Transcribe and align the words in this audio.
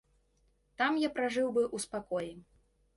Там 0.83 0.97
я 1.03 1.09
пражыў 1.19 1.47
бы 1.59 1.63
ў 1.75 1.87
спакоі. 1.87 2.33